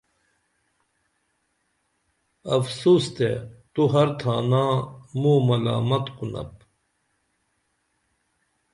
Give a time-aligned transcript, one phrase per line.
[2.55, 3.29] افسوس تے
[3.73, 4.63] تو ہر تھانا
[5.19, 6.53] موں مُلامت کُنپ